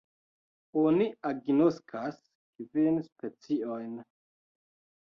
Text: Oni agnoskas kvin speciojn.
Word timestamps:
Oni 0.83 1.07
agnoskas 1.31 2.19
kvin 2.65 2.99
speciojn. 3.11 3.95